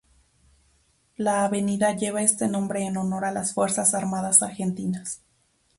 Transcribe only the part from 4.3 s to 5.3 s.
argentinas.